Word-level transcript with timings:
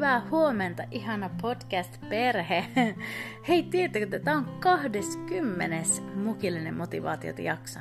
hyvää 0.00 0.26
huomenta, 0.30 0.82
ihana 0.90 1.30
podcast-perhe. 1.42 2.64
Hei, 3.48 3.62
tiedättekö, 3.62 4.04
että 4.04 4.18
tämä 4.18 4.36
on 4.36 4.48
20. 4.60 5.76
mukillinen 6.14 6.74
motivaatiota 6.74 7.42
jakso. 7.42 7.80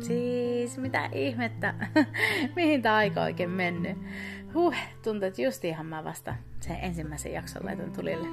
Siis 0.00 0.78
mitä 0.78 1.08
ihmettä, 1.12 1.74
mihin 2.56 2.82
tämä 2.82 2.96
aika 2.96 3.22
oikein 3.22 3.50
mennyt. 3.50 3.98
Huh, 4.54 4.74
tuntuu, 5.04 5.28
että 5.28 5.42
just 5.42 5.64
ihan 5.64 5.86
mä 5.86 6.04
vasta 6.04 6.34
sen 6.60 6.76
ensimmäisen 6.82 7.32
jakson 7.32 7.64
laitan 7.64 7.92
tulille. 7.92 8.28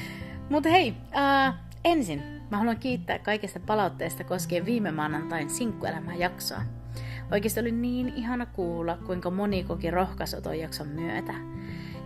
Mutta 0.50 0.68
hei, 0.68 0.90
uh, 0.90 1.54
ensin 1.84 2.22
mä 2.50 2.56
haluan 2.56 2.78
kiittää 2.78 3.18
kaikesta 3.18 3.60
palautteesta 3.60 4.24
koskien 4.24 4.66
viime 4.66 4.90
maanantain 4.90 5.50
sinkkuelämää 5.50 6.14
jaksoa. 6.14 6.62
Oikeasti 7.32 7.60
oli 7.60 7.72
niin 7.72 8.08
ihana 8.08 8.46
kuulla, 8.46 8.98
kuinka 9.06 9.30
moni 9.30 9.64
koki 9.64 9.90
rohkaisu 9.90 10.42
tuon 10.42 10.58
jakson 10.58 10.88
myötä. 10.88 11.34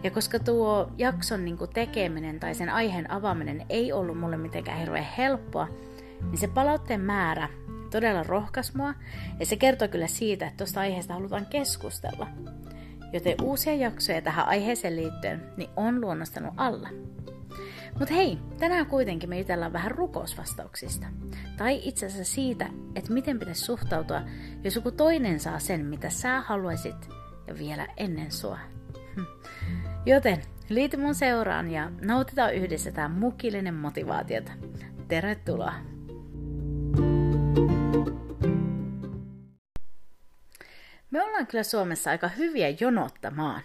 Ja 0.05 0.11
koska 0.11 0.39
tuo 0.39 0.93
jakson 0.99 1.45
niin 1.45 1.59
tekeminen 1.75 2.41
tai 2.41 2.55
sen 2.55 2.69
aiheen 2.69 3.11
avaaminen 3.11 3.67
ei 3.69 3.93
ollut 3.93 4.19
mulle 4.19 4.37
mitenkään 4.37 4.79
hirveän 4.79 5.09
helppoa, 5.19 5.69
niin 6.23 6.39
se 6.39 6.49
palautteen 6.49 7.01
määrä 7.01 7.49
todella 7.91 8.23
rohkas 8.23 8.75
mua, 8.75 8.95
ja 9.41 9.47
se 9.47 9.57
kertoo 9.57 9.89
kyllä 9.89 10.07
siitä, 10.07 10.47
että 10.47 10.57
tuosta 10.57 10.81
aiheesta 10.81 11.15
halutaan 11.15 11.47
keskustella. 11.47 12.27
Joten 13.13 13.35
uusia 13.43 13.75
jaksoja 13.75 14.23
tähän 14.23 14.47
aiheeseen 14.47 14.97
liittyen 14.97 15.43
niin 15.57 15.71
on 15.77 16.01
luonnostanut 16.01 16.55
alla. 16.57 16.89
Mutta 17.99 18.15
hei, 18.15 18.39
tänään 18.59 18.87
kuitenkin 18.87 19.29
me 19.29 19.39
jutellaan 19.39 19.73
vähän 19.73 19.91
rukousvastauksista. 19.91 21.07
Tai 21.57 21.81
itse 21.85 22.07
asiassa 22.07 22.35
siitä, 22.35 22.69
että 22.95 23.13
miten 23.13 23.39
pitäisi 23.39 23.65
suhtautua, 23.65 24.23
jos 24.65 24.77
joku 24.77 24.91
toinen 24.91 25.41
saa 25.41 25.59
sen, 25.59 25.87
mitä 25.87 26.11
sä 26.11 26.41
haluaisit, 26.41 27.09
ja 27.47 27.59
vielä 27.59 27.87
ennen 27.97 28.33
sua. 28.33 28.59
Hm. 29.15 29.23
Joten 30.07 30.43
liity 30.69 30.97
mun 30.97 31.15
seuraan 31.15 31.71
ja 31.71 31.91
nautitaan 32.01 32.55
yhdessä 32.55 32.93
tämä 32.93 33.09
mukillinen 33.09 33.75
motivaatiota. 33.75 34.53
Tervetuloa! 35.09 35.75
Me 41.11 41.23
ollaan 41.23 41.47
kyllä 41.47 41.65
Suomessa 41.65 42.11
aika 42.11 42.29
hyviä 42.29 42.75
jonottamaan. 42.81 43.63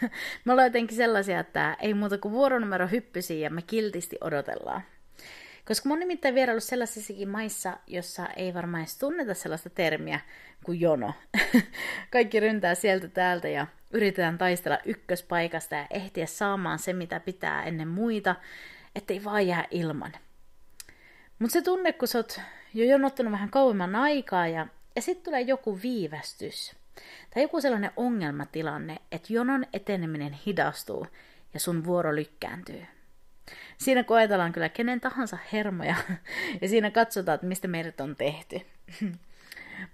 me 0.44 0.52
ollaan 0.52 0.66
jotenkin 0.66 0.96
sellaisia, 0.96 1.40
että 1.40 1.76
ei 1.80 1.94
muuta 1.94 2.18
kuin 2.18 2.32
vuoronumero 2.32 2.86
hyppysiin 2.88 3.40
ja 3.40 3.50
me 3.50 3.62
kiltisti 3.62 4.16
odotellaan. 4.20 4.82
Koska 5.68 5.88
mä 5.88 5.92
oon 5.92 6.00
nimittäin 6.00 6.34
vieraillut 6.34 6.64
sellaisissakin 6.64 7.28
maissa, 7.28 7.76
jossa 7.86 8.26
ei 8.26 8.54
varmaan 8.54 8.82
edes 8.82 8.98
tunneta 8.98 9.34
sellaista 9.34 9.70
termiä 9.70 10.20
kuin 10.64 10.80
jono. 10.80 11.14
Kaikki 12.12 12.40
ryntää 12.40 12.74
sieltä 12.74 13.08
täältä 13.08 13.48
ja 13.48 13.66
yritetään 13.90 14.38
taistella 14.38 14.78
ykköspaikasta 14.84 15.74
ja 15.74 15.86
ehtiä 15.90 16.26
saamaan 16.26 16.78
se, 16.78 16.92
mitä 16.92 17.20
pitää 17.20 17.64
ennen 17.64 17.88
muita, 17.88 18.36
ettei 18.94 19.24
vaan 19.24 19.46
jää 19.46 19.64
ilman. 19.70 20.12
Mutta 21.38 21.52
se 21.52 21.62
tunne, 21.62 21.92
kun 21.92 22.08
sä 22.08 22.18
oot 22.18 22.40
jo 22.74 22.84
jonottanut 22.84 23.32
vähän 23.32 23.50
kauemman 23.50 23.96
aikaa 23.96 24.48
ja, 24.48 24.66
ja 24.96 25.02
sitten 25.02 25.24
tulee 25.24 25.40
joku 25.40 25.78
viivästys 25.82 26.76
tai 27.34 27.42
joku 27.42 27.60
sellainen 27.60 27.90
ongelmatilanne, 27.96 28.96
että 29.12 29.32
jonon 29.32 29.66
eteneminen 29.72 30.32
hidastuu 30.32 31.06
ja 31.54 31.60
sun 31.60 31.84
vuoro 31.84 32.14
lykkääntyy. 32.14 32.86
Siinä 33.78 34.04
koetellaan 34.04 34.52
kyllä 34.52 34.68
kenen 34.68 35.00
tahansa 35.00 35.38
hermoja 35.52 35.94
ja 36.60 36.68
siinä 36.68 36.90
katsotaan, 36.90 37.34
että 37.34 37.46
mistä 37.46 37.68
meidät 37.68 38.00
on 38.00 38.16
tehty. 38.16 38.60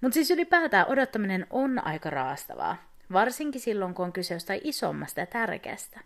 Mutta 0.00 0.14
siis 0.14 0.30
ylipäätään 0.30 0.88
odottaminen 0.88 1.46
on 1.50 1.86
aika 1.86 2.10
raastavaa, 2.10 2.76
varsinkin 3.12 3.60
silloin 3.60 3.94
kun 3.94 4.04
on 4.04 4.12
kyse 4.12 4.34
jostain 4.34 4.60
isommasta 4.64 5.20
ja 5.20 5.26
tärkeästä. 5.26 6.00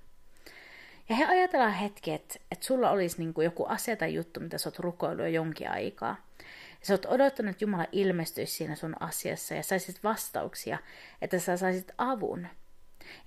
Ja 1.08 1.16
he 1.16 1.24
ajatellaan 1.24 1.72
hetki, 1.72 2.12
että, 2.12 2.34
että 2.52 2.66
sulla 2.66 2.90
olisi 2.90 3.18
niin 3.18 3.34
kuin 3.34 3.44
joku 3.44 3.64
asia 3.64 3.96
tai 3.96 4.14
juttu, 4.14 4.40
mitä 4.40 4.58
sä 4.58 4.68
oot 4.68 4.78
rukoillut 4.78 5.24
jo 5.24 5.30
jonkin 5.30 5.70
aikaa. 5.70 6.16
Ja 6.80 6.86
sä 6.86 6.94
oot 6.94 7.06
odottanut, 7.06 7.50
että 7.50 7.64
Jumala 7.64 7.86
ilmestyisi 7.92 8.52
siinä 8.52 8.74
sun 8.74 8.96
asiassa 9.00 9.54
ja 9.54 9.62
saisit 9.62 10.04
vastauksia, 10.04 10.78
että 11.22 11.38
sä 11.38 11.56
saisit 11.56 11.92
avun. 11.98 12.48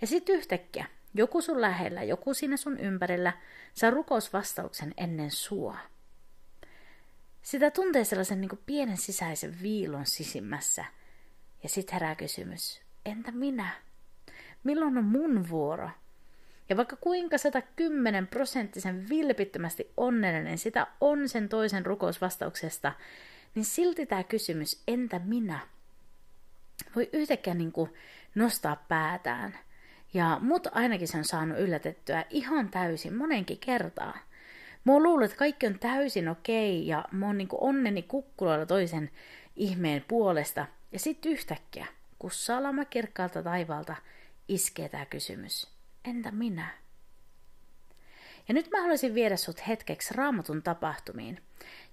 Ja 0.02 0.08
sitten 0.08 0.36
yhtäkkiä 0.36 0.86
joku 1.14 1.42
sun 1.42 1.62
lähellä, 1.62 2.04
joku 2.04 2.34
siinä 2.34 2.58
sun 2.58 2.80
ympärillä 2.80 3.34
saa 3.74 3.90
rukousvastauksen 3.90 4.94
ennen 4.98 5.32
sua. 5.32 5.78
Sitä 7.42 7.72
tuntee 7.72 8.04
sellaisen 8.04 8.42
niin 8.42 8.60
pienen 8.66 8.98
sisäisen 8.98 9.62
viilon 9.62 10.06
sisimmässä. 10.06 10.86
Ja 11.64 11.70
sitten 11.70 11.94
herää 11.94 12.16
kysymys, 12.16 12.82
entä 13.06 13.32
minä? 13.32 13.70
Milloin 14.64 14.98
on 14.98 15.06
mun 15.06 15.50
vuoro? 15.50 15.90
Ja 16.70 16.78
vaikka 16.78 16.96
kuinka 16.96 17.38
110 17.38 18.28
prosenttisen 18.28 19.10
vilpittömästi 19.10 19.92
onnellinen 19.98 20.58
sitä 20.58 20.88
on 21.02 21.30
sen 21.30 21.50
toisen 21.50 21.86
rukousvastauksesta, 21.86 22.94
niin 23.56 23.66
silti 23.66 24.06
tämä 24.06 24.24
kysymys, 24.24 24.84
entä 24.88 25.20
minä, 25.20 25.60
voi 26.96 27.10
yhtäkkiä 27.14 27.54
niin 27.54 27.72
kuin 27.72 27.94
nostaa 28.36 28.76
päätään. 28.76 29.58
Ja 30.14 30.38
mut 30.42 30.68
ainakin 30.72 31.08
se 31.08 31.18
on 31.18 31.26
saanut 31.26 31.60
yllätettyä 31.60 32.26
ihan 32.30 32.70
täysin 32.70 33.16
monenkin 33.16 33.58
kertaa. 33.58 34.18
Mä 34.84 35.00
luullut, 35.00 35.26
että 35.26 35.38
kaikki 35.38 35.68
on 35.68 35.80
täysin 35.80 36.30
okei 36.30 36.88
ja 36.88 37.06
mä 37.12 37.26
oon 37.26 37.38
niin 37.38 37.50
onneni 37.52 38.02
kukkuloilla 38.02 38.66
toisen 38.66 39.10
ihmeen 39.56 40.06
puolesta. 40.08 40.66
Ja 40.92 41.00
sitten 41.00 41.32
yhtäkkiä, 41.32 41.86
kun 42.20 42.32
salama 42.32 42.86
kirkkaalta 42.86 43.44
taivaalta 43.44 43.96
iskee 44.48 44.90
tämä 44.90 45.06
kysymys. 45.06 45.68
Entä 46.06 46.32
minä? 46.32 46.70
Ja 48.48 48.54
nyt 48.54 48.70
mä 48.72 48.82
haluaisin 48.82 49.16
viedä 49.16 49.36
sut 49.36 49.68
hetkeksi 49.68 50.14
raamatun 50.14 50.64
tapahtumiin, 50.64 51.42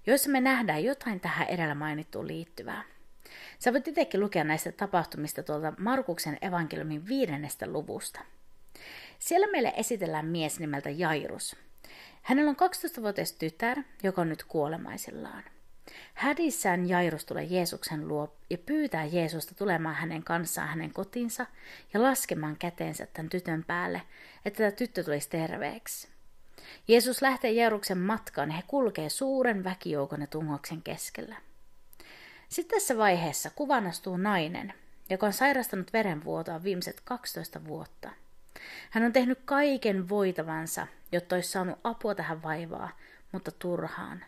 joissa 0.07 0.29
me 0.29 0.41
nähdään 0.41 0.83
jotain 0.83 1.19
tähän 1.19 1.47
edellä 1.47 1.75
mainittuun 1.75 2.27
liittyvää. 2.27 2.83
Sä 3.59 3.73
voit 3.73 3.87
itsekin 3.87 4.19
lukea 4.19 4.43
näistä 4.43 4.71
tapahtumista 4.71 5.43
tuolta 5.43 5.73
Markuksen 5.77 6.37
evankeliumin 6.41 7.07
viidennestä 7.07 7.67
luvusta. 7.67 8.19
Siellä 9.19 9.47
meille 9.51 9.73
esitellään 9.75 10.25
mies 10.25 10.59
nimeltä 10.59 10.89
Jairus. 10.89 11.55
Hänellä 12.21 12.49
on 12.49 12.55
12-vuotias 12.55 13.31
tytär, 13.31 13.77
joka 14.03 14.21
on 14.21 14.29
nyt 14.29 14.43
kuolemaisillaan. 14.43 15.43
Hädissään 16.13 16.89
Jairus 16.89 17.25
tulee 17.25 17.43
Jeesuksen 17.43 18.07
luo 18.07 18.35
ja 18.49 18.57
pyytää 18.57 19.05
Jeesusta 19.05 19.55
tulemaan 19.55 19.95
hänen 19.95 20.23
kanssaan 20.23 20.67
hänen 20.67 20.93
kotinsa 20.93 21.45
ja 21.93 22.01
laskemaan 22.01 22.57
käteensä 22.59 23.07
tämän 23.13 23.29
tytön 23.29 23.63
päälle, 23.63 24.01
että 24.45 24.57
tämä 24.57 24.71
tyttö 24.71 25.03
tulisi 25.03 25.29
terveeksi. 25.29 26.07
Jeesus 26.87 27.21
lähtee 27.21 27.51
Jairuksen 27.51 27.97
matkaan 27.97 28.49
ja 28.49 28.55
he 28.55 28.63
kulkee 28.67 29.09
suuren 29.09 29.63
väkijoukon 29.63 30.21
ja 30.21 30.27
tungoksen 30.27 30.81
keskellä. 30.81 31.35
Sitten 32.49 32.79
tässä 32.79 32.97
vaiheessa 32.97 33.49
kuvan 33.49 33.87
astuu 33.87 34.17
nainen, 34.17 34.73
joka 35.09 35.25
on 35.25 35.33
sairastanut 35.33 35.93
verenvuotoa 35.93 36.63
viimeiset 36.63 37.01
12 37.03 37.65
vuotta. 37.65 38.09
Hän 38.89 39.03
on 39.03 39.13
tehnyt 39.13 39.39
kaiken 39.45 40.09
voitavansa, 40.09 40.87
jotta 41.11 41.35
olisi 41.35 41.51
saanut 41.51 41.79
apua 41.83 42.15
tähän 42.15 42.43
vaivaan, 42.43 42.89
mutta 43.31 43.51
turhaan. 43.51 44.25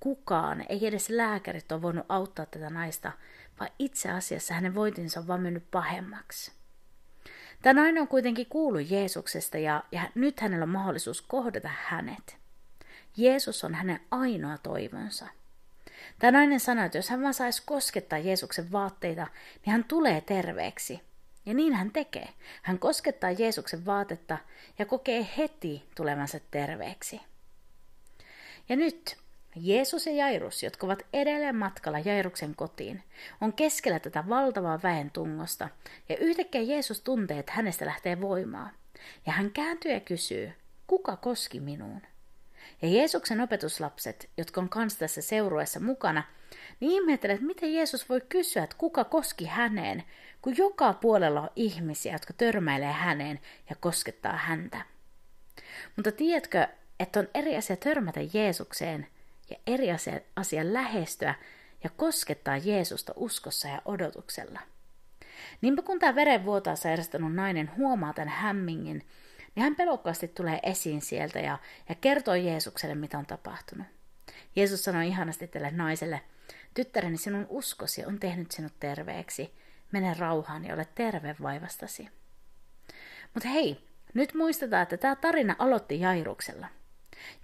Kukaan, 0.00 0.64
ei 0.68 0.86
edes 0.86 1.10
lääkärit 1.10 1.72
ole 1.72 1.82
voinut 1.82 2.06
auttaa 2.08 2.46
tätä 2.46 2.70
naista, 2.70 3.12
vaan 3.60 3.70
itse 3.78 4.10
asiassa 4.10 4.54
hänen 4.54 4.74
voitinsa 4.74 5.20
on 5.20 5.26
vaan 5.26 5.40
mennyt 5.40 5.70
pahemmaksi. 5.70 6.52
Tämä 7.62 7.80
nainen 7.80 8.00
on 8.00 8.08
kuitenkin 8.08 8.46
kuullut 8.46 8.90
Jeesuksesta 8.90 9.58
ja, 9.58 9.84
ja 9.92 10.10
nyt 10.14 10.40
hänellä 10.40 10.62
on 10.62 10.68
mahdollisuus 10.68 11.22
kohdata 11.22 11.70
hänet. 11.72 12.36
Jeesus 13.16 13.64
on 13.64 13.74
hänen 13.74 14.00
ainoa 14.10 14.58
toivonsa. 14.58 15.26
Tämä 16.18 16.30
nainen 16.30 16.60
sanoi, 16.60 16.86
että 16.86 16.98
jos 16.98 17.10
hän 17.10 17.22
vaan 17.22 17.34
saisi 17.34 17.62
koskettaa 17.66 18.18
Jeesuksen 18.18 18.72
vaatteita, 18.72 19.26
niin 19.66 19.72
hän 19.72 19.84
tulee 19.84 20.20
terveeksi. 20.20 21.00
Ja 21.46 21.54
niin 21.54 21.74
hän 21.74 21.90
tekee. 21.90 22.28
Hän 22.62 22.78
koskettaa 22.78 23.30
Jeesuksen 23.30 23.86
vaatetta 23.86 24.38
ja 24.78 24.86
kokee 24.86 25.26
heti 25.36 25.88
tulevansa 25.94 26.40
terveeksi. 26.50 27.20
Ja 28.68 28.76
nyt 28.76 29.16
Jeesus 29.56 30.06
ja 30.06 30.12
Jairus, 30.12 30.62
jotka 30.62 30.86
ovat 30.86 31.02
edelleen 31.12 31.56
matkalla 31.56 31.98
Jairuksen 31.98 32.54
kotiin, 32.54 33.02
on 33.40 33.52
keskellä 33.52 33.98
tätä 33.98 34.24
valtavaa 34.28 34.82
väen 34.82 35.10
tungosta, 35.10 35.68
ja 36.08 36.16
yhtäkkiä 36.16 36.60
Jeesus 36.60 37.00
tuntee, 37.00 37.38
että 37.38 37.52
hänestä 37.52 37.86
lähtee 37.86 38.20
voimaa. 38.20 38.70
Ja 39.26 39.32
hän 39.32 39.50
kääntyy 39.50 39.92
ja 39.92 40.00
kysyy, 40.00 40.52
kuka 40.86 41.16
koski 41.16 41.60
minuun? 41.60 42.02
Ja 42.82 42.88
Jeesuksen 42.88 43.40
opetuslapset, 43.40 44.30
jotka 44.36 44.60
on 44.60 44.68
kanssa 44.68 44.98
tässä 44.98 45.22
seurueessa 45.22 45.80
mukana, 45.80 46.22
niin 46.80 46.92
ihmettelee, 46.92 47.34
että 47.34 47.46
miten 47.46 47.74
Jeesus 47.74 48.08
voi 48.08 48.20
kysyä, 48.28 48.64
että 48.64 48.76
kuka 48.78 49.04
koski 49.04 49.44
häneen, 49.44 50.04
kun 50.42 50.56
joka 50.56 50.92
puolella 50.92 51.40
on 51.40 51.50
ihmisiä, 51.56 52.12
jotka 52.12 52.32
törmäilee 52.32 52.92
häneen 52.92 53.40
ja 53.70 53.76
koskettaa 53.80 54.36
häntä. 54.36 54.82
Mutta 55.96 56.12
tiedätkö, 56.12 56.68
että 57.00 57.20
on 57.20 57.28
eri 57.34 57.56
asia 57.56 57.76
törmätä 57.76 58.20
Jeesukseen 58.32 59.06
ja 59.50 59.56
eri 59.66 59.92
asia, 59.92 60.20
asia 60.36 60.72
lähestyä 60.72 61.34
ja 61.84 61.90
koskettaa 61.96 62.56
Jeesusta 62.56 63.12
uskossa 63.16 63.68
ja 63.68 63.82
odotuksella. 63.84 64.60
Niinpä 65.60 65.82
kun 65.82 65.98
tämä 65.98 66.14
verenvuotaa 66.14 66.76
sairastanut 66.76 67.34
nainen 67.34 67.70
huomaa 67.76 68.12
tämän 68.12 68.28
hämmingin, 68.28 69.06
hän 69.62 69.76
pelokkaasti 69.76 70.28
tulee 70.28 70.60
esiin 70.62 71.02
sieltä 71.02 71.38
ja, 71.38 71.58
ja 71.88 71.94
kertoo 71.94 72.34
Jeesukselle, 72.34 72.94
mitä 72.94 73.18
on 73.18 73.26
tapahtunut. 73.26 73.86
Jeesus 74.56 74.84
sanoi 74.84 75.08
ihanasti 75.08 75.46
tälle 75.46 75.70
naiselle, 75.70 76.20
tyttäreni 76.74 77.16
sinun 77.16 77.46
uskosi 77.48 78.04
on 78.04 78.18
tehnyt 78.18 78.50
sinut 78.50 78.72
terveeksi, 78.80 79.54
mene 79.92 80.14
rauhaan 80.18 80.64
ja 80.64 80.74
ole 80.74 80.86
terve 80.94 81.36
vaivastasi. 81.42 82.08
Mutta 83.34 83.48
hei, 83.48 83.80
nyt 84.14 84.34
muistetaan, 84.34 84.82
että 84.82 84.96
tämä 84.96 85.16
tarina 85.16 85.56
aloitti 85.58 86.00
Jairuksella. 86.00 86.66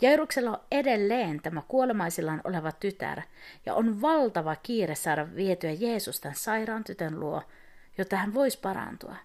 Jairuksella 0.03 0.51
on 0.51 0.65
edelleen 0.71 1.43
tämä 1.43 1.63
kuolemaisillaan 1.69 2.41
oleva 2.45 2.73
tytär, 2.73 3.23
ja 3.67 3.75
on 3.75 4.01
valtava 4.01 4.57
kiire 4.57 4.95
saada 4.95 5.35
vietyä 5.35 5.71
Jeesus 5.71 6.21
tämän 6.21 6.35
sairaan 6.35 6.85
tytön 6.85 7.21
luo, 7.21 7.43
jotta 7.99 8.17
hän 8.17 8.35
voisi 8.35 8.59
parantua. 8.59 9.17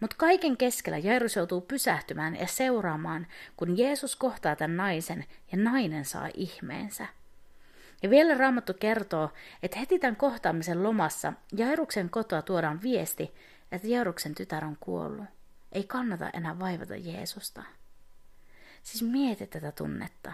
Mutta 0.00 0.16
kaiken 0.18 0.56
keskellä 0.56 0.98
Jairus 0.98 1.36
joutuu 1.36 1.60
pysähtymään 1.60 2.36
ja 2.36 2.46
seuraamaan, 2.46 3.26
kun 3.56 3.78
Jeesus 3.78 4.16
kohtaa 4.16 4.56
tämän 4.56 4.76
naisen 4.76 5.24
ja 5.52 5.58
nainen 5.58 6.04
saa 6.04 6.28
ihmeensä. 6.34 7.06
Ja 8.02 8.10
vielä 8.10 8.34
Raamattu 8.34 8.74
kertoo, 8.74 9.30
että 9.62 9.78
heti 9.78 9.98
tämän 9.98 10.16
kohtaamisen 10.16 10.82
lomassa 10.82 11.32
Jairuksen 11.56 12.10
kotoa 12.10 12.42
tuodaan 12.42 12.82
viesti, 12.82 13.34
että 13.72 13.88
Jairuksen 13.88 14.34
tytär 14.34 14.64
on 14.64 14.76
kuollut. 14.80 15.26
Ei 15.72 15.84
kannata 15.84 16.30
enää 16.32 16.58
vaivata 16.58 16.96
Jeesusta. 16.96 17.62
Siis 18.82 19.02
mieti 19.02 19.46
tätä 19.46 19.72
tunnetta. 19.72 20.32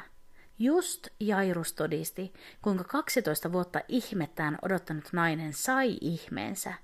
Just 0.59 1.09
Jairus 1.21 1.73
todisti, 1.73 2.33
kuinka 2.63 2.85
12 2.85 3.53
vuotta 3.53 3.81
ihmettään 3.89 4.59
odottanut 4.63 5.13
nainen 5.13 5.53
sai 5.53 5.99
ihmeensä. 6.01 6.75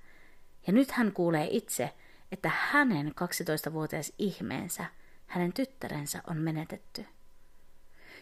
Ja 0.66 0.72
nyt 0.72 0.90
hän 0.90 1.12
kuulee 1.12 1.48
itse, 1.50 1.90
että 2.32 2.50
hänen 2.54 3.08
12-vuotias 3.08 4.12
ihmeensä, 4.18 4.84
hänen 5.26 5.52
tyttärensä 5.52 6.22
on 6.26 6.36
menetetty. 6.36 7.06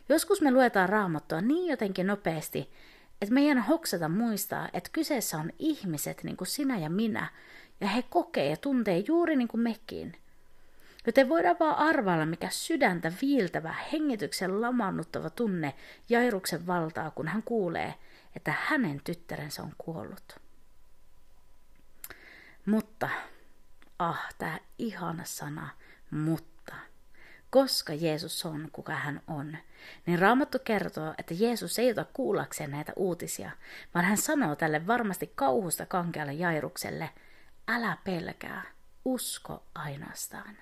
Joskus 0.08 0.40
me 0.40 0.50
luetaan 0.50 0.88
raamattua 0.88 1.40
niin 1.40 1.70
jotenkin 1.70 2.06
nopeasti, 2.06 2.70
että 3.22 3.34
meidän 3.34 3.58
hoksata 3.58 4.08
muistaa, 4.08 4.68
että 4.72 4.90
kyseessä 4.92 5.38
on 5.38 5.50
ihmiset 5.58 6.24
niin 6.24 6.36
kuin 6.36 6.48
sinä 6.48 6.78
ja 6.78 6.90
minä, 6.90 7.28
ja 7.80 7.88
he 7.88 8.02
kokee 8.02 8.50
ja 8.50 8.56
tuntee 8.56 8.98
juuri 8.98 9.36
niin 9.36 9.48
kuin 9.48 9.60
mekin. 9.60 10.16
Joten 11.06 11.28
voidaan 11.28 11.56
vaan 11.60 11.76
arvailla, 11.76 12.26
mikä 12.26 12.48
sydäntä 12.50 13.12
viiltävä, 13.22 13.74
hengityksen 13.92 14.60
lamannuttava 14.60 15.30
tunne 15.30 15.74
Jairuksen 16.08 16.66
valtaa, 16.66 17.10
kun 17.10 17.28
hän 17.28 17.42
kuulee, 17.42 17.94
että 18.36 18.54
hänen 18.58 19.00
tyttärensä 19.04 19.62
on 19.62 19.72
kuollut. 19.78 20.40
Mutta, 22.66 23.08
ah, 23.98 24.34
tämä 24.38 24.58
ihana 24.78 25.24
sana, 25.24 25.68
mutta, 26.10 26.74
koska 27.50 27.94
Jeesus 27.94 28.46
on, 28.46 28.68
kuka 28.72 28.92
hän 28.94 29.22
on, 29.26 29.56
niin 30.06 30.18
Raamattu 30.18 30.58
kertoo, 30.58 31.14
että 31.18 31.34
Jeesus 31.34 31.78
ei 31.78 31.90
ota 31.90 32.06
kuullakseen 32.12 32.70
näitä 32.70 32.92
uutisia, 32.96 33.50
vaan 33.94 34.04
hän 34.04 34.16
sanoo 34.16 34.56
tälle 34.56 34.86
varmasti 34.86 35.32
kauhusta 35.34 35.86
kankealle 35.86 36.32
Jairukselle, 36.32 37.10
älä 37.68 37.96
pelkää, 38.04 38.62
usko 39.04 39.62
ainoastaan. 39.74 40.56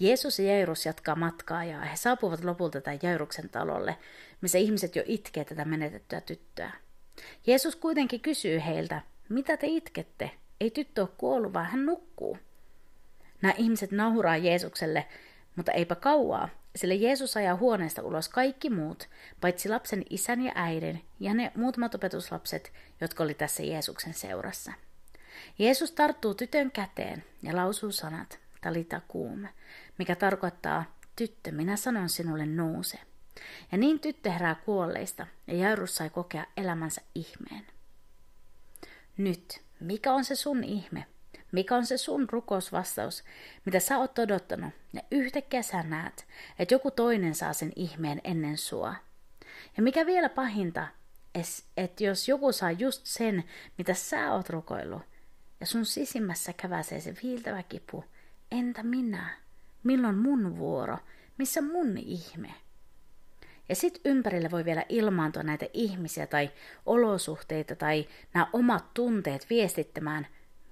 Jeesus 0.00 0.38
ja 0.38 0.44
Jairus 0.44 0.86
jatkaa 0.86 1.14
matkaa 1.14 1.64
ja 1.64 1.80
he 1.80 1.96
saapuvat 1.96 2.44
lopulta 2.44 2.80
tämän 2.80 2.98
Jairuksen 3.02 3.48
talolle, 3.48 3.98
missä 4.40 4.58
ihmiset 4.58 4.96
jo 4.96 5.02
itkee 5.06 5.44
tätä 5.44 5.64
menetettyä 5.64 6.20
tyttöä. 6.20 6.72
Jeesus 7.46 7.76
kuitenkin 7.76 8.20
kysyy 8.20 8.62
heiltä, 8.66 9.02
mitä 9.28 9.56
te 9.56 9.66
itkette? 9.66 10.30
Ei 10.60 10.70
tyttö 10.70 11.00
ole 11.00 11.08
kuollut, 11.18 11.52
vaan 11.52 11.66
hän 11.66 11.86
nukkuu. 11.86 12.38
Nämä 13.42 13.54
ihmiset 13.58 13.90
nauraa 13.90 14.36
Jeesukselle, 14.36 15.06
mutta 15.56 15.72
eipä 15.72 15.94
kauaa, 15.94 16.48
sillä 16.76 16.94
Jeesus 16.94 17.36
ajaa 17.36 17.56
huoneesta 17.56 18.02
ulos 18.02 18.28
kaikki 18.28 18.70
muut, 18.70 19.08
paitsi 19.40 19.68
lapsen 19.68 20.04
isän 20.10 20.42
ja 20.42 20.52
äidin 20.54 21.04
ja 21.20 21.34
ne 21.34 21.52
muutamat 21.54 21.94
opetuslapset, 21.94 22.72
jotka 23.00 23.24
oli 23.24 23.34
tässä 23.34 23.62
Jeesuksen 23.62 24.14
seurassa. 24.14 24.72
Jeesus 25.58 25.92
tarttuu 25.92 26.34
tytön 26.34 26.70
käteen 26.70 27.24
ja 27.42 27.56
lausuu 27.56 27.92
sanat, 27.92 28.38
talita 28.60 29.00
kuume, 29.08 29.48
mikä 29.98 30.16
tarkoittaa, 30.16 30.84
tyttö, 31.16 31.52
minä 31.52 31.76
sanon 31.76 32.08
sinulle 32.08 32.46
nouse. 32.46 32.98
Ja 33.72 33.78
niin 33.78 34.00
tyttö 34.00 34.30
herää 34.30 34.54
kuolleista, 34.54 35.26
ja 35.46 35.54
Jairus 35.54 35.96
sai 35.96 36.10
kokea 36.10 36.44
elämänsä 36.56 37.00
ihmeen. 37.14 37.66
Nyt, 39.16 39.62
mikä 39.84 40.12
on 40.12 40.24
se 40.24 40.34
sun 40.34 40.64
ihme? 40.64 41.06
Mikä 41.52 41.76
on 41.76 41.86
se 41.86 41.98
sun 41.98 42.28
rukousvastaus, 42.30 43.24
mitä 43.64 43.80
sä 43.80 43.98
oot 43.98 44.18
odottanut, 44.18 44.74
ja 44.92 45.00
yhtäkkiä 45.10 45.62
sä 45.62 45.82
näet, 45.82 46.26
että 46.58 46.74
joku 46.74 46.90
toinen 46.90 47.34
saa 47.34 47.52
sen 47.52 47.72
ihmeen 47.76 48.20
ennen 48.24 48.58
sua. 48.58 48.94
Ja 49.76 49.82
mikä 49.82 50.06
vielä 50.06 50.28
pahinta, 50.28 50.86
että 51.76 52.04
jos 52.04 52.28
joku 52.28 52.52
saa 52.52 52.70
just 52.70 53.06
sen, 53.06 53.44
mitä 53.78 53.94
sä 53.94 54.32
oot 54.32 54.50
rukoillut, 54.50 55.02
ja 55.60 55.66
sun 55.66 55.86
sisimmässä 55.86 56.52
käväsee 56.52 57.00
se 57.00 57.14
viiltävä 57.22 57.62
kipu, 57.62 58.04
entä 58.50 58.82
minä? 58.82 59.36
Milloin 59.82 60.18
mun 60.18 60.58
vuoro? 60.58 60.98
Missä 61.38 61.62
mun 61.62 61.98
ihme? 61.98 62.54
Ja 63.68 63.74
sitten 63.74 64.02
ympärille 64.04 64.50
voi 64.50 64.64
vielä 64.64 64.84
ilmaantua 64.88 65.42
näitä 65.42 65.66
ihmisiä 65.72 66.26
tai 66.26 66.50
olosuhteita 66.86 67.76
tai 67.76 68.08
nämä 68.34 68.46
omat 68.52 68.94
tunteet 68.94 69.46
viestittämään, 69.50 70.26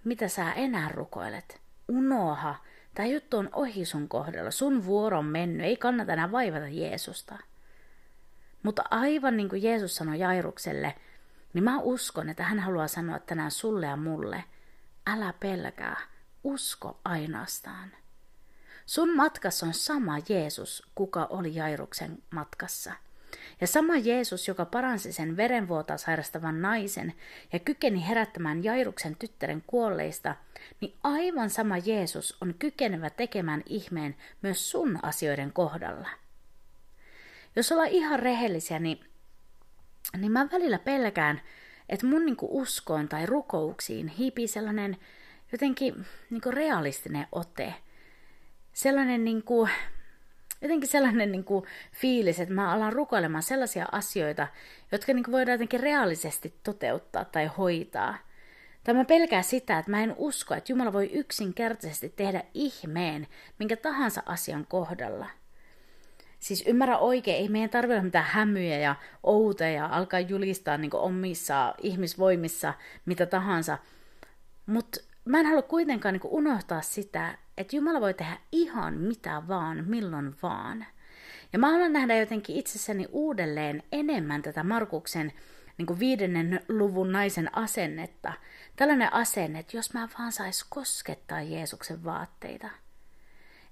mitä 0.05 0.29
sä 0.29 0.53
enää 0.53 0.89
rukoilet. 0.89 1.61
Unoha, 1.89 2.55
tämä 2.95 3.07
juttu 3.07 3.39
on 3.39 3.49
ohi 3.53 3.85
sun 3.85 4.09
kohdalla, 4.09 4.51
sun 4.51 4.85
vuoro 4.85 5.19
on 5.19 5.25
mennyt, 5.25 5.67
ei 5.67 5.77
kannata 5.77 6.13
enää 6.13 6.33
vaivata 6.33 6.69
Jeesusta. 6.69 7.39
Mutta 8.63 8.85
aivan 8.91 9.37
niin 9.37 9.49
kuin 9.49 9.63
Jeesus 9.63 9.97
sanoi 9.97 10.19
Jairukselle, 10.19 10.95
niin 11.53 11.65
mä 11.65 11.79
uskon, 11.79 12.29
että 12.29 12.45
hän 12.45 12.59
haluaa 12.59 12.89
sanoa 12.89 13.19
tänään 13.19 13.51
sulle 13.51 13.87
ja 13.87 13.97
mulle, 13.97 14.45
älä 15.07 15.35
pelkää, 15.41 16.01
usko 16.45 17.01
ainoastaan. 17.05 18.02
Sun 18.87 19.17
matkassa 19.17 19.67
on 19.67 19.75
sama 19.75 20.19
Jeesus, 20.29 20.83
kuka 20.95 21.27
oli 21.31 21.55
Jairuksen 21.55 22.23
matkassa. 22.31 22.93
Ja 23.61 23.67
sama 23.67 23.97
Jeesus, 23.97 24.49
joka 24.49 24.65
paransi 24.65 25.13
sen 25.13 25.37
verenvuotaa 25.37 25.99
sairastavan 25.99 26.63
naisen 26.63 27.13
ja 27.53 27.59
kykeni 27.59 28.09
herättämään 28.09 28.65
Jairuksen 28.65 29.17
tyttären 29.17 29.63
kuolleista, 29.67 30.35
niin 30.81 30.95
aivan 31.03 31.51
sama 31.51 31.79
Jeesus 31.79 32.37
on 32.41 32.55
kykenevä 32.59 33.11
tekemään 33.11 33.63
ihmeen 33.67 34.17
myös 34.43 34.71
sun 34.71 34.99
asioiden 35.03 35.53
kohdalla. 35.53 36.09
Jos 37.57 37.73
ollaan 37.73 37.89
ihan 37.89 38.19
rehellisiä, 38.21 38.79
niin, 38.79 39.05
niin 40.17 40.33
mä 40.33 40.49
välillä 40.53 40.79
pelkään, 40.79 41.43
että 41.89 42.07
mun 42.07 42.27
niinku 42.27 42.49
uskoon 42.51 43.09
tai 43.09 43.27
rukouksiin 43.27 44.09
hiipii 44.09 44.49
sellainen 44.49 44.97
jotenkin 45.53 46.07
niinku 46.31 46.51
realistinen 46.51 47.27
ote– 47.33 47.75
sellainen 48.73 49.25
niin 49.25 49.43
kuin, 49.43 49.71
jotenkin 50.61 50.89
sellainen 50.89 51.33
niin 51.33 51.45
kuin 51.45 51.65
fiilis, 51.93 52.41
että 52.41 52.55
mä 52.55 52.73
alan 52.73 52.93
rukoilemaan 52.93 53.43
sellaisia 53.43 53.87
asioita, 53.93 54.49
jotka 54.93 55.13
niin 55.13 55.25
kuin 55.25 55.33
voidaan 55.33 55.55
jotenkin 55.55 55.81
reaalisesti 55.81 56.55
toteuttaa 56.63 57.25
tai 57.25 57.47
hoitaa. 57.47 58.19
Tai 58.85 58.95
mä 58.95 59.05
pelkään 59.05 59.45
sitä, 59.45 59.79
että 59.79 59.91
mä 59.91 60.03
en 60.03 60.15
usko, 60.17 60.55
että 60.55 60.73
Jumala 60.73 60.93
voi 60.93 61.11
yksinkertaisesti 61.13 62.09
tehdä 62.09 62.43
ihmeen 62.55 63.27
minkä 63.59 63.77
tahansa 63.77 64.23
asian 64.27 64.67
kohdalla. 64.69 65.27
Siis 66.39 66.65
ymmärrä 66.67 66.99
oikein, 66.99 67.37
ei 67.37 67.49
meidän 67.49 67.71
tarvitse 67.71 68.03
mitään 68.03 68.25
hämyjä 68.25 68.79
ja 68.79 68.95
outeja 69.23 69.77
ja 69.77 69.87
alkaa 69.87 70.21
julistaa 70.21 70.77
niin 70.77 70.95
omissa 70.95 71.75
ihmisvoimissa 71.79 72.75
mitä 73.07 73.27
tahansa. 73.27 73.79
Mutta 74.67 75.01
mä 75.25 75.41
en 75.41 75.47
halua 75.47 75.63
kuitenkaan 75.63 76.13
niin 76.13 76.23
unohtaa 76.25 76.83
sitä, 76.83 77.39
että 77.57 77.77
Jumala 77.77 78.01
voi 78.01 78.15
tehdä 78.15 78.39
ihan 78.53 78.95
mitä 78.95 79.43
vaan, 79.49 79.85
milloin 79.87 80.35
vaan. 80.43 80.87
Ja 81.53 81.59
mä 81.59 81.71
haluan 81.71 81.93
nähdä 81.93 82.17
jotenkin 82.17 82.57
itsessäni 82.57 83.07
uudelleen 83.13 83.83
enemmän 83.93 84.43
tätä 84.43 84.65
Markuksen 84.65 85.33
niin 85.79 85.87
kuin 85.87 85.99
viidennen 85.99 86.61
luvun 86.69 87.13
naisen 87.13 87.57
asennetta. 87.57 88.33
Tällainen 88.77 89.13
asenne, 89.13 89.59
että 89.59 89.77
jos 89.77 89.95
mä 89.95 90.09
vaan 90.19 90.33
sais 90.33 90.65
koskettaa 90.69 91.43
Jeesuksen 91.43 92.05
vaatteita. 92.05 92.69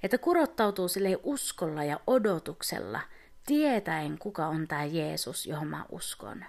Että 0.02 0.18
kurottautuu 0.18 0.88
sille 0.88 1.18
uskolla 1.22 1.84
ja 1.84 2.00
odotuksella, 2.06 3.00
tietäen 3.46 4.18
kuka 4.18 4.46
on 4.46 4.68
tämä 4.68 4.84
Jeesus, 4.84 5.46
johon 5.46 5.68
mä 5.68 5.84
uskon. 5.88 6.44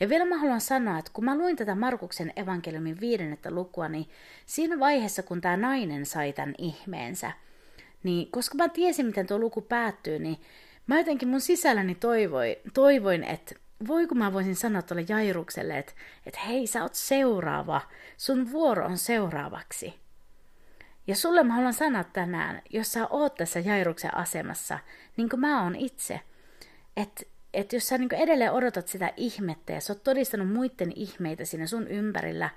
Ja 0.00 0.08
vielä 0.08 0.24
mä 0.24 0.38
haluan 0.38 0.60
sanoa, 0.60 0.98
että 0.98 1.10
kun 1.14 1.24
mä 1.24 1.38
luin 1.38 1.56
tätä 1.56 1.74
Markuksen 1.74 2.32
evankeliumin 2.36 3.00
viidennettä 3.00 3.50
lukua, 3.50 3.88
niin 3.88 4.08
siinä 4.46 4.80
vaiheessa, 4.80 5.22
kun 5.22 5.40
tämä 5.40 5.56
nainen 5.56 6.06
sai 6.06 6.32
tämän 6.32 6.54
ihmeensä, 6.58 7.32
niin 8.02 8.30
koska 8.30 8.54
mä 8.54 8.68
tiesin, 8.68 9.06
miten 9.06 9.26
tuo 9.26 9.38
luku 9.38 9.60
päättyy, 9.60 10.18
niin 10.18 10.36
mä 10.86 10.98
jotenkin 10.98 11.28
mun 11.28 11.40
sisälläni 11.40 11.94
toivoin, 11.94 12.56
toivoin 12.74 13.24
että 13.24 13.54
voi 13.88 14.06
kun 14.06 14.18
mä 14.18 14.32
voisin 14.32 14.56
sanoa 14.56 14.82
tuolle 14.82 15.04
Jairukselle, 15.08 15.78
että, 15.78 15.92
että 16.26 16.40
hei, 16.40 16.66
sä 16.66 16.82
oot 16.82 16.94
seuraava, 16.94 17.80
sun 18.16 18.50
vuoro 18.50 18.86
on 18.86 18.98
seuraavaksi. 18.98 19.94
Ja 21.06 21.16
sulle 21.16 21.42
mä 21.42 21.54
haluan 21.54 21.74
sanoa 21.74 22.04
tänään, 22.04 22.62
jos 22.70 22.92
sä 22.92 23.06
oot 23.06 23.34
tässä 23.34 23.60
Jairuksen 23.60 24.16
asemassa, 24.16 24.78
niin 25.16 25.28
kuin 25.28 25.40
mä 25.40 25.62
oon 25.62 25.76
itse, 25.76 26.20
että 26.96 27.22
että 27.56 27.76
jos 27.76 27.88
sä 27.88 27.98
niin 27.98 28.14
edelleen 28.14 28.52
odotat 28.52 28.88
sitä 28.88 29.12
ihmettä 29.16 29.72
ja 29.72 29.80
sä 29.80 29.92
oot 29.92 30.04
todistanut 30.04 30.52
muiden 30.52 30.92
ihmeitä 30.96 31.44
siinä 31.44 31.66
sun 31.66 31.88
ympärillä, 31.88 32.50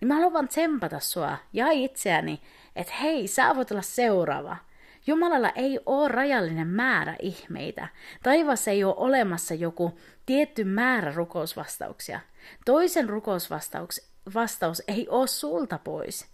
niin 0.00 0.08
mä 0.08 0.14
haluan 0.14 0.32
vaan 0.32 0.48
tsempata 0.48 1.00
sua 1.00 1.38
ja 1.52 1.70
itseäni, 1.70 2.40
että 2.76 2.92
hei, 2.92 3.26
sä 3.28 3.56
voit 3.56 3.70
olla 3.70 3.82
seuraava. 3.82 4.56
Jumalalla 5.06 5.50
ei 5.50 5.80
ole 5.86 6.08
rajallinen 6.08 6.66
määrä 6.66 7.16
ihmeitä. 7.22 7.88
Taivassa 8.22 8.70
ei 8.70 8.84
ole 8.84 8.94
olemassa 8.96 9.54
joku 9.54 9.98
tietty 10.26 10.64
määrä 10.64 11.12
rukousvastauksia. 11.12 12.20
Toisen 12.64 13.08
rukousvastaus 13.08 14.10
vastaus 14.34 14.82
ei 14.88 15.08
ole 15.08 15.26
sulta 15.26 15.78
pois, 15.84 16.26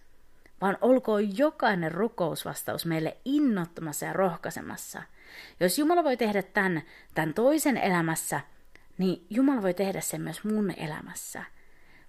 vaan 0.62 0.78
olkoon 0.80 1.38
jokainen 1.38 1.92
rukousvastaus 1.92 2.86
meille 2.86 3.16
innottamassa 3.24 4.06
ja 4.06 4.12
rohkaisemassa– 4.12 5.02
jos 5.60 5.78
Jumala 5.78 6.04
voi 6.04 6.16
tehdä 6.16 6.42
tämän, 6.42 6.82
tämän 7.14 7.34
toisen 7.34 7.76
elämässä, 7.76 8.40
niin 8.98 9.26
Jumala 9.30 9.62
voi 9.62 9.74
tehdä 9.74 10.00
sen 10.00 10.20
myös 10.20 10.44
mun 10.44 10.74
elämässä. 10.76 11.44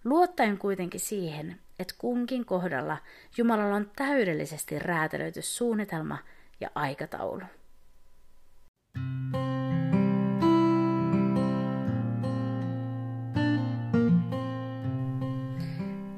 Luottaen 0.03 0.57
kuitenkin 0.57 1.00
siihen, 1.00 1.60
että 1.79 1.95
kunkin 1.98 2.45
kohdalla 2.45 2.98
Jumalalla 3.38 3.75
on 3.75 3.91
täydellisesti 3.95 4.79
räätälöity 4.79 5.41
suunnitelma 5.41 6.17
ja 6.60 6.69
aikataulu. 6.75 7.45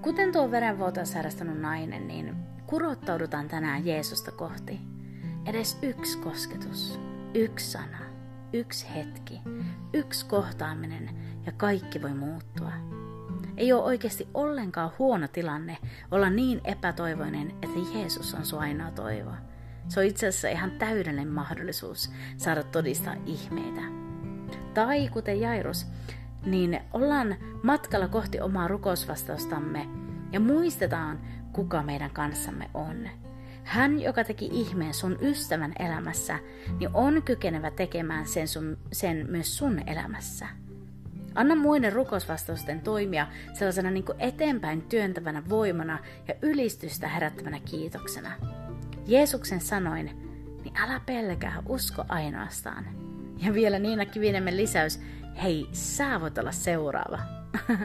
Kuten 0.06 0.32
tuo 0.32 0.52
verenvuotoa 0.52 1.06
sairastanut 1.06 1.60
nainen, 1.60 2.08
niin 2.08 2.36
kurottaudutaan 2.68 3.48
tänään 3.48 3.86
Jeesusta 3.86 4.32
kohti– 4.32 4.80
Edes 5.46 5.78
yksi 5.82 6.18
kosketus, 6.18 7.00
yksi 7.34 7.72
sana, 7.72 7.98
yksi 8.54 8.86
hetki, 8.96 9.42
yksi 9.94 10.26
kohtaaminen 10.26 11.10
ja 11.46 11.52
kaikki 11.52 12.02
voi 12.02 12.14
muuttua. 12.14 12.72
Ei 13.58 13.74
ole 13.74 13.84
oikeasti 13.84 14.28
ollenkaan 14.34 14.92
huono 15.00 15.28
tilanne 15.28 15.78
olla 16.12 16.30
niin 16.30 16.62
epätoivoinen, 16.64 17.52
että 17.52 17.98
Jeesus 17.98 18.34
on 18.34 18.46
sun 18.46 18.60
ainoa 18.60 18.92
toivo. 18.92 19.32
Se 19.88 20.00
on 20.00 20.06
itse 20.06 20.28
asiassa 20.28 20.48
ihan 20.48 20.72
täydellinen 20.72 21.28
mahdollisuus 21.28 22.12
saada 22.38 22.64
todistaa 22.64 23.16
ihmeitä. 23.26 23.82
Tai 24.74 25.10
kuten 25.10 25.42
Jairus, 25.42 25.88
niin 26.46 26.80
ollaan 26.94 27.36
matkalla 27.64 28.08
kohti 28.08 28.42
omaa 28.42 28.68
rukousvastaustamme 28.68 29.88
ja 30.32 30.40
muistetaan, 30.40 31.20
kuka 31.54 31.84
meidän 31.84 32.12
kanssamme 32.12 32.70
on. 32.74 33.10
Hän, 33.64 34.02
joka 34.02 34.24
teki 34.24 34.50
ihmeen 34.52 34.94
sun 34.94 35.18
ystävän 35.22 35.74
elämässä, 35.80 36.40
niin 36.80 36.90
on 36.94 37.24
kykenevä 37.24 37.72
tekemään 37.72 38.26
sen, 38.26 38.48
sun, 38.48 38.78
sen 38.92 39.28
myös 39.30 39.58
sun 39.58 39.82
elämässä. 39.88 40.48
Anna 41.36 41.56
muiden 41.56 41.94
rukousvastausten 41.94 42.82
toimia 42.82 43.28
sellaisena 43.54 43.92
niin 43.92 44.04
kuin 44.06 44.20
eteenpäin 44.20 44.82
työntävänä 44.82 45.44
voimana 45.50 46.00
ja 46.28 46.34
ylistystä 46.42 47.08
herättävänä 47.08 47.60
kiitoksena. 47.60 48.32
Jeesuksen 49.08 49.62
sanoin, 49.62 50.06
niin 50.64 50.78
älä 50.78 51.02
pelkää, 51.06 51.64
usko 51.70 52.06
ainoastaan. 52.10 52.86
Ja 53.38 53.54
vielä 53.54 53.80
Niina 53.80 54.06
Kivinemen 54.06 54.58
lisäys, 54.58 55.02
hei, 55.44 55.68
sä 55.72 56.22
voit 56.22 56.38
olla 56.38 56.52
seuraava. 56.52 57.20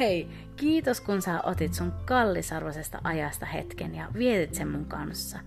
Hei, 0.00 0.28
kiitos 0.56 1.00
kun 1.00 1.22
sä 1.22 1.40
otit 1.42 1.74
sun 1.74 1.92
kallisarvoisesta 2.04 3.00
ajasta 3.04 3.46
hetken 3.46 3.94
ja 3.94 4.08
vietit 4.14 4.54
sen 4.54 4.68
mun 4.68 4.84
kanssa. 4.84 5.38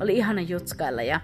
Oli 0.00 0.16
ihana 0.16 0.40
jutskailla 0.40 1.02
ja 1.02 1.20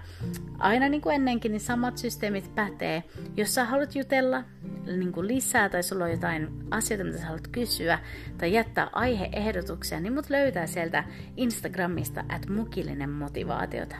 aina 0.59 0.89
niin 0.89 1.01
kuin 1.01 1.15
ennenkin, 1.15 1.51
niin 1.51 1.59
samat 1.59 1.97
systeemit 1.97 2.55
pätee. 2.55 3.03
Jos 3.37 3.55
sä 3.55 3.65
haluat 3.65 3.95
jutella 3.95 4.43
niin 4.85 5.11
kuin 5.11 5.27
lisää 5.27 5.69
tai 5.69 5.83
sulla 5.83 6.03
on 6.03 6.11
jotain 6.11 6.49
asioita, 6.71 7.03
mitä 7.03 7.17
sä 7.17 7.25
haluat 7.25 7.47
kysyä 7.47 7.99
tai 8.37 8.53
jättää 8.53 8.89
aiheehdotuksia, 8.91 9.99
niin 9.99 10.13
mut 10.13 10.29
löytää 10.29 10.67
sieltä 10.67 11.03
Instagramista 11.37 12.23
at 12.29 12.49
mukillinen 12.49 13.09
motivaatiota. 13.09 13.95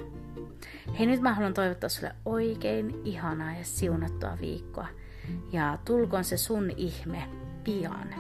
Hei, 0.99 1.07
nyt 1.07 1.21
mä 1.21 1.33
haluan 1.33 1.53
toivottaa 1.53 1.89
sulle 1.89 2.15
oikein 2.25 3.01
ihanaa 3.03 3.51
ja 3.51 3.63
siunattua 3.63 4.37
viikkoa. 4.41 4.87
Ja 5.51 5.77
tulkoon 5.85 6.23
se 6.23 6.37
sun 6.37 6.71
ihme 6.77 7.23
pian. 7.63 8.15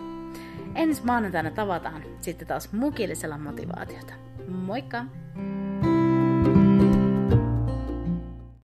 Ensi 0.75 1.05
maanantaina 1.05 1.51
tavataan 1.51 2.03
sitten 2.21 2.47
taas 2.47 2.73
mukillisella 2.73 3.37
motivaatiota. 3.37 4.13
Moikka! 4.47 5.05